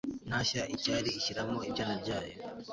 [0.25, 2.33] intashya icyari ishyiramo ibyana byayo